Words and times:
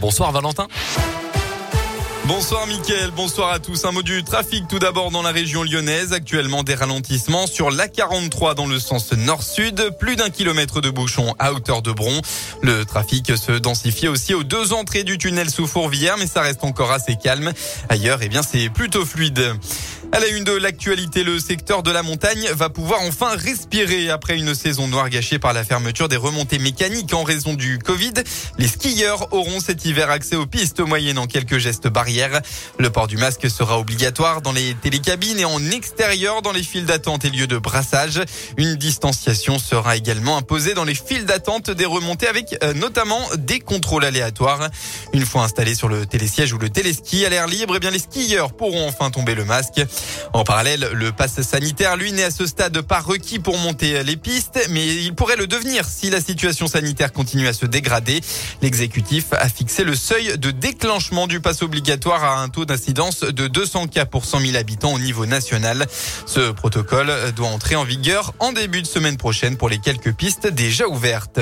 Bonsoir 0.00 0.32
Valentin. 0.32 0.66
Bonsoir 2.26 2.66
Mickaël, 2.66 3.10
bonsoir 3.14 3.52
à 3.52 3.60
tous. 3.60 3.84
Un 3.84 3.92
mot 3.92 4.02
du 4.02 4.24
trafic 4.24 4.66
tout 4.66 4.80
d'abord 4.80 5.12
dans 5.12 5.22
la 5.22 5.30
région 5.30 5.62
lyonnaise. 5.62 6.12
Actuellement 6.12 6.64
des 6.64 6.74
ralentissements 6.74 7.46
sur 7.46 7.70
l'A43 7.70 8.54
dans 8.54 8.66
le 8.66 8.80
sens 8.80 9.12
nord-sud. 9.12 9.90
Plus 10.00 10.16
d'un 10.16 10.30
kilomètre 10.30 10.80
de 10.80 10.90
bouchon 10.90 11.34
à 11.38 11.52
hauteur 11.52 11.80
de 11.80 11.92
Bron. 11.92 12.20
Le 12.62 12.84
trafic 12.84 13.36
se 13.36 13.52
densifie 13.52 14.08
aussi 14.08 14.34
aux 14.34 14.42
deux 14.42 14.72
entrées 14.72 15.04
du 15.04 15.16
tunnel 15.16 15.48
sous 15.48 15.68
Fourvière, 15.68 16.16
mais 16.18 16.26
ça 16.26 16.42
reste 16.42 16.64
encore 16.64 16.90
assez 16.90 17.14
calme. 17.14 17.52
Ailleurs, 17.88 18.18
eh 18.22 18.28
bien, 18.28 18.42
c'est 18.42 18.68
plutôt 18.68 19.04
fluide. 19.04 19.54
À 20.14 20.20
la 20.20 20.28
une 20.28 20.44
de 20.44 20.52
l'actualité, 20.52 21.24
le 21.24 21.40
secteur 21.40 21.82
de 21.82 21.90
la 21.90 22.02
montagne 22.02 22.46
va 22.52 22.68
pouvoir 22.68 23.00
enfin 23.00 23.34
respirer 23.34 24.10
après 24.10 24.36
une 24.36 24.54
saison 24.54 24.86
noire 24.86 25.08
gâchée 25.08 25.38
par 25.38 25.54
la 25.54 25.64
fermeture 25.64 26.06
des 26.06 26.18
remontées 26.18 26.58
mécaniques 26.58 27.14
en 27.14 27.22
raison 27.22 27.54
du 27.54 27.78
Covid. 27.78 28.12
Les 28.58 28.68
skieurs 28.68 29.32
auront 29.32 29.58
cet 29.58 29.86
hiver 29.86 30.10
accès 30.10 30.36
aux 30.36 30.44
pistes 30.44 30.80
moyennant 30.80 31.26
quelques 31.26 31.56
gestes 31.56 31.88
barrières. 31.88 32.42
Le 32.78 32.90
port 32.90 33.06
du 33.06 33.16
masque 33.16 33.48
sera 33.48 33.78
obligatoire 33.78 34.42
dans 34.42 34.52
les 34.52 34.74
télécabines 34.74 35.38
et 35.38 35.46
en 35.46 35.70
extérieur 35.70 36.42
dans 36.42 36.52
les 36.52 36.62
files 36.62 36.84
d'attente 36.84 37.24
et 37.24 37.30
lieux 37.30 37.46
de 37.46 37.56
brassage. 37.56 38.20
Une 38.58 38.76
distanciation 38.76 39.58
sera 39.58 39.96
également 39.96 40.36
imposée 40.36 40.74
dans 40.74 40.84
les 40.84 40.94
files 40.94 41.24
d'attente 41.24 41.70
des 41.70 41.86
remontées 41.86 42.28
avec 42.28 42.58
euh, 42.62 42.74
notamment 42.74 43.26
des 43.38 43.60
contrôles 43.60 44.04
aléatoires. 44.04 44.68
Une 45.14 45.24
fois 45.24 45.44
installés 45.44 45.74
sur 45.74 45.88
le 45.88 46.04
télésiège 46.04 46.52
ou 46.52 46.58
le 46.58 46.68
téléski 46.68 47.24
à 47.24 47.30
l'air 47.30 47.46
libre, 47.46 47.76
eh 47.76 47.80
bien 47.80 47.90
les 47.90 47.98
skieurs 47.98 48.52
pourront 48.52 48.86
enfin 48.86 49.10
tomber 49.10 49.34
le 49.34 49.46
masque. 49.46 49.80
En 50.32 50.44
parallèle, 50.44 50.88
le 50.92 51.12
pass 51.12 51.40
sanitaire, 51.42 51.96
lui, 51.96 52.12
n'est 52.12 52.24
à 52.24 52.30
ce 52.30 52.46
stade 52.46 52.80
pas 52.80 53.00
requis 53.00 53.38
pour 53.38 53.58
monter 53.58 54.02
les 54.02 54.16
pistes, 54.16 54.66
mais 54.70 54.86
il 54.86 55.14
pourrait 55.14 55.36
le 55.36 55.46
devenir 55.46 55.84
si 55.84 56.10
la 56.10 56.20
situation 56.20 56.66
sanitaire 56.66 57.12
continue 57.12 57.48
à 57.48 57.52
se 57.52 57.66
dégrader. 57.66 58.20
L'exécutif 58.62 59.26
a 59.32 59.48
fixé 59.48 59.84
le 59.84 59.94
seuil 59.94 60.38
de 60.38 60.50
déclenchement 60.50 61.26
du 61.26 61.40
pass 61.40 61.62
obligatoire 61.62 62.24
à 62.24 62.40
un 62.40 62.48
taux 62.48 62.64
d'incidence 62.64 63.20
de 63.20 63.48
200 63.48 63.88
cas 63.88 64.06
pour 64.06 64.24
100 64.24 64.40
000 64.40 64.56
habitants 64.56 64.92
au 64.92 64.98
niveau 64.98 65.26
national. 65.26 65.86
Ce 66.26 66.50
protocole 66.52 67.12
doit 67.36 67.48
entrer 67.48 67.76
en 67.76 67.84
vigueur 67.84 68.32
en 68.38 68.52
début 68.52 68.82
de 68.82 68.86
semaine 68.86 69.16
prochaine 69.16 69.56
pour 69.56 69.68
les 69.68 69.78
quelques 69.78 70.12
pistes 70.12 70.46
déjà 70.46 70.86
ouvertes. 70.88 71.40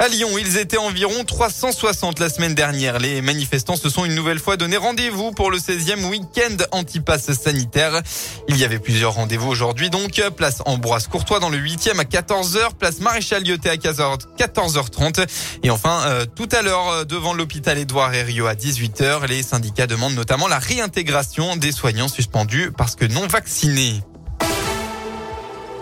À 0.00 0.08
Lyon, 0.08 0.28
ils 0.38 0.58
étaient 0.58 0.76
environ 0.76 1.24
360 1.24 2.18
la 2.18 2.28
semaine 2.28 2.54
dernière. 2.54 2.98
Les 2.98 3.22
manifestants 3.22 3.76
se 3.76 3.88
sont 3.88 4.04
une 4.04 4.16
nouvelle 4.16 4.40
fois 4.40 4.56
donné 4.56 4.76
rendez-vous 4.76 5.30
pour 5.30 5.52
le 5.52 5.58
16e 5.58 6.04
week-end 6.06 6.56
anti-pass 6.72 7.32
sanitaire. 7.32 8.02
Il 8.48 8.56
y 8.56 8.64
avait 8.64 8.80
plusieurs 8.80 9.12
rendez-vous 9.14 9.48
aujourd'hui 9.48 9.90
donc. 9.90 10.20
Place 10.36 10.62
Ambroise 10.66 11.06
Courtois 11.06 11.38
dans 11.38 11.48
le 11.48 11.58
8e 11.58 12.00
à 12.00 12.04
14h, 12.04 12.74
place 12.76 12.98
Maréchal 12.98 13.44
Lyoté 13.44 13.70
à 13.70 13.76
14h30 13.76 15.26
et 15.62 15.70
enfin 15.70 16.02
euh, 16.06 16.26
tout 16.26 16.48
à 16.50 16.62
l'heure 16.62 16.88
euh, 16.88 17.04
devant 17.04 17.32
l'hôpital 17.32 17.78
Édouard 17.78 18.12
Herriot 18.12 18.46
à 18.46 18.54
18h. 18.54 19.28
Les 19.28 19.44
syndicats 19.44 19.86
demandent 19.86 20.16
notamment 20.16 20.48
la 20.48 20.58
réintégration 20.58 21.56
des 21.56 21.70
soignants 21.70 22.08
suspendus 22.08 22.72
parce 22.76 22.96
que 22.96 23.04
non 23.04 23.28
vaccinés. 23.28 24.02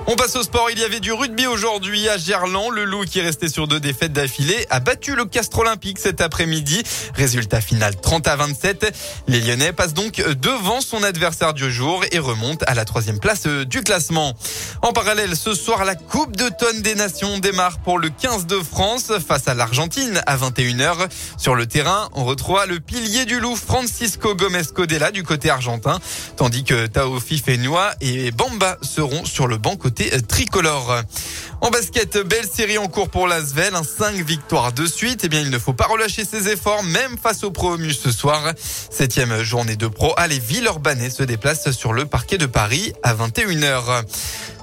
On 0.09 0.17
passe 0.17 0.35
au 0.35 0.43
sport. 0.43 0.69
Il 0.71 0.81
y 0.81 0.85
avait 0.85 0.99
du 0.99 1.13
rugby 1.13 1.47
aujourd'hui 1.47 2.09
à 2.09 2.19
Gerland. 2.19 2.71
Le 2.71 2.85
Loup, 2.85 3.05
qui 3.05 3.21
est 3.21 3.23
resté 3.23 3.49
sur 3.49 3.69
deux 3.69 3.79
défaites 3.79 4.13
d'affilée, 4.13 4.67
a 4.69 4.81
battu 4.81 5.15
le 5.15 5.27
Castre 5.27 5.61
Olympique 5.61 5.99
cet 5.99 6.21
après-midi. 6.21 6.83
Résultat 7.15 7.61
final 7.61 7.95
30 7.95 8.27
à 8.27 8.35
27. 8.35 8.93
Les 9.29 9.41
Lyonnais 9.41 9.73
passent 9.73 9.95
donc 9.95 10.17
devant 10.41 10.81
son 10.81 11.05
adversaire 11.05 11.55
du 11.55 11.71
jour 11.71 12.05
et 12.11 12.19
remontent 12.19 12.65
à 12.67 12.75
la 12.75 12.85
troisième 12.85 13.21
place 13.21 13.47
du 13.47 13.83
classement. 13.83 14.35
En 14.83 14.93
parallèle, 14.93 15.37
ce 15.37 15.55
soir, 15.55 15.85
la 15.85 15.95
Coupe 15.95 16.37
de 16.37 16.49
tonnes 16.49 16.83
des 16.83 16.97
Nations 16.97 17.39
démarre 17.39 17.79
pour 17.79 17.99
le 18.01 18.11
15 18.11 18.47
de 18.47 18.59
France 18.59 19.13
face 19.27 19.47
à 19.47 19.55
l'Argentine 19.55 20.21
à 20.27 20.37
21h. 20.37 21.09
Sur 21.39 21.55
le 21.55 21.67
terrain, 21.67 22.09
on 22.15 22.25
retrouve 22.25 22.59
le 22.69 22.81
pilier 22.81 23.25
du 23.25 23.39
Loup, 23.39 23.55
Francisco 23.55 24.35
Gomez 24.35 24.65
Codella 24.75 25.13
du 25.13 25.23
côté 25.23 25.49
argentin, 25.49 26.01
tandis 26.37 26.65
que 26.65 26.87
Tao 26.87 27.21
Fifenua 27.21 27.93
et 28.01 28.33
Bamba 28.33 28.79
seront 28.83 29.25
sur 29.25 29.47
le 29.47 29.59
banc 29.59 29.77
côté 29.77 29.92
tricolore. 30.29 31.03
En 31.61 31.71
basket, 31.71 32.19
belle 32.19 32.47
série 32.53 32.79
en 32.79 32.89
cours 32.89 33.09
pour 33.09 33.29
l'Asvel, 33.29 33.75
un 33.77 33.85
5 33.85 34.17
victoires 34.17 34.73
de 34.73 34.85
suite. 34.85 35.21
Eh 35.23 35.29
bien, 35.29 35.41
il 35.41 35.51
ne 35.51 35.59
faut 35.59 35.73
pas 35.73 35.87
relâcher 35.87 36.25
ses 36.25 36.49
efforts, 36.49 36.83
même 36.83 37.17
face 37.23 37.45
au 37.45 37.51
promus 37.51 37.93
ce 37.93 38.11
soir. 38.11 38.53
Septième 38.91 39.43
journée 39.43 39.77
de 39.77 39.87
pro. 39.87 40.13
Allez, 40.17 40.41
Villeurbanne 40.41 41.09
se 41.09 41.23
déplace 41.23 41.71
sur 41.71 41.93
le 41.93 42.05
parquet 42.05 42.37
de 42.37 42.47
Paris 42.47 42.93
à 43.05 43.15
21h. 43.15 44.05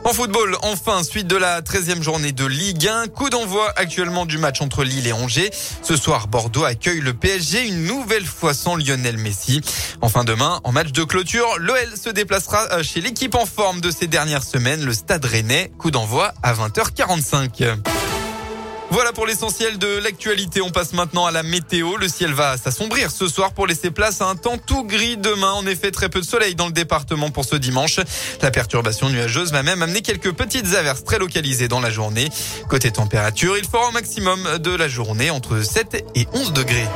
En 0.09 0.14
football, 0.14 0.58
enfin, 0.64 1.03
suite 1.03 1.28
de 1.28 1.36
la 1.36 1.62
13e 1.62 2.02
journée 2.02 2.31
de 2.31 2.44
Ligue 2.44 2.88
1, 2.88 3.09
coup 3.09 3.30
d'envoi 3.30 3.72
actuellement 3.75 4.25
du 4.25 4.40
match 4.40 4.59
entre 4.59 4.84
Lille 4.84 5.06
et 5.06 5.14
Angers. 5.14 5.52
Ce 5.84 5.96
soir, 5.96 6.28
Bordeaux 6.28 6.64
accueille 6.64 7.00
le 7.00 7.14
PSG 7.14 7.68
une 7.68 7.84
nouvelle 7.84 8.25
fois 8.25 8.56
sans 8.56 8.75
Lionel 8.75 9.20
Messi. 9.20 9.62
Enfin, 10.02 10.24
demain, 10.24 10.62
en 10.64 10.72
match 10.72 10.94
de 10.94 11.03
clôture, 11.03 11.47
l'OL 11.59 11.96
se 11.96 12.09
déplacera 12.09 12.70
euh, 12.72 12.81
chez 12.81 13.02
l'équipe 13.02 13.36
en 13.36 13.46
forme 13.46 13.81
de 13.81 13.92
ces 13.92 14.08
dernières 14.08 14.42
semaines, 14.42 14.84
le 14.84 14.94
Stade 14.94 15.25
Rennais. 15.25 15.72
Coup 15.78 15.92
d'envoi 15.92 16.34
à 16.41 16.56
20h45. 16.56 17.98
Voilà 18.91 19.13
pour 19.13 19.27
l'essentiel 19.27 19.77
de 19.77 20.00
l'actualité. 20.00 20.61
On 20.61 20.72
passe 20.72 20.94
maintenant 20.94 21.25
à 21.25 21.31
la 21.31 21.44
météo. 21.44 21.97
Le 21.97 22.07
ciel 22.07 22.33
va 22.33 22.57
s'assombrir 22.57 23.11
ce 23.11 23.27
soir 23.27 23.51
pour 23.51 23.67
laisser 23.67 23.91
place 23.91 24.22
à 24.22 24.25
un 24.25 24.35
temps 24.35 24.57
tout 24.57 24.83
gris 24.83 25.16
demain. 25.16 25.51
En 25.51 25.66
effet, 25.67 25.91
très 25.91 26.09
peu 26.09 26.22
de 26.22 26.25
soleil 26.25 26.55
dans 26.55 26.66
le 26.66 26.72
département 26.72 27.29
pour 27.29 27.45
ce 27.45 27.55
dimanche. 27.55 27.99
La 28.41 28.49
perturbation 28.49 29.09
nuageuse 29.09 29.51
va 29.51 29.61
même 29.61 29.83
amener 29.83 30.01
quelques 30.01 30.31
petites 30.31 30.73
averses 30.73 31.03
très 31.03 31.19
localisées 31.19 31.67
dans 31.67 31.79
la 31.79 31.91
journée. 31.91 32.29
Côté 32.67 32.89
température, 32.89 33.57
il 33.57 33.66
fera 33.66 33.89
au 33.89 33.91
maximum 33.91 34.57
de 34.57 34.72
la 34.72 34.88
journée 34.88 35.29
entre 35.29 35.61
7 35.61 36.05
et 36.16 36.28
11 36.33 36.53
degrés. 36.53 36.88